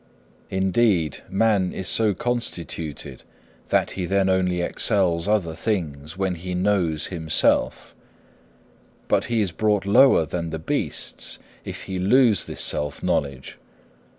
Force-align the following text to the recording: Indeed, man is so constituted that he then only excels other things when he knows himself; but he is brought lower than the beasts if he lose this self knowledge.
Indeed, 0.49 1.19
man 1.29 1.71
is 1.73 1.87
so 1.87 2.15
constituted 2.15 3.21
that 3.67 3.91
he 3.91 4.07
then 4.07 4.29
only 4.29 4.59
excels 4.61 5.27
other 5.27 5.53
things 5.53 6.17
when 6.17 6.33
he 6.33 6.55
knows 6.55 7.05
himself; 7.13 7.93
but 9.07 9.25
he 9.25 9.41
is 9.41 9.51
brought 9.51 9.85
lower 9.85 10.25
than 10.25 10.49
the 10.49 10.57
beasts 10.57 11.37
if 11.63 11.83
he 11.83 11.99
lose 11.99 12.45
this 12.45 12.61
self 12.61 13.03
knowledge. 13.03 13.59